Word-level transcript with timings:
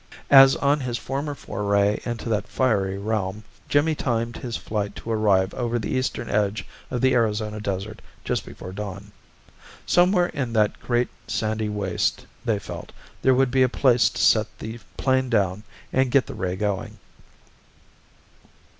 As 0.31 0.55
on 0.55 0.79
his 0.79 0.97
former 0.97 1.35
foray 1.35 1.99
into 2.05 2.27
that 2.29 2.47
fiery 2.47 2.97
realm, 2.97 3.43
Jimmy 3.69 3.93
timed 3.93 4.35
his 4.37 4.57
flight 4.57 4.95
to 4.95 5.11
arrive 5.11 5.53
over 5.53 5.77
the 5.77 5.91
eastern 5.91 6.27
edge 6.27 6.65
of 6.89 7.01
the 7.01 7.13
Arizona 7.13 7.59
desert 7.59 8.01
just 8.25 8.43
before 8.43 8.71
dawn. 8.71 9.11
Somewhere 9.85 10.29
in 10.29 10.53
that 10.53 10.79
great 10.79 11.09
sandy 11.27 11.69
waste, 11.69 12.25
they 12.43 12.57
felt, 12.57 12.91
there 13.21 13.35
would 13.35 13.51
be 13.51 13.61
a 13.61 13.69
place 13.69 14.09
to 14.09 14.23
set 14.23 14.47
the 14.57 14.79
plane 14.97 15.29
down 15.29 15.61
and 15.93 16.09
get 16.09 16.25
the 16.25 16.33
ray 16.33 16.55
going. 16.55 16.97